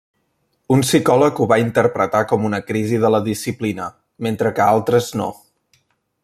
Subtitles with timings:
[0.75, 3.91] Un psicòleg ho va interpretar com una crisi de la disciplina
[4.29, 5.29] mentre que altres no.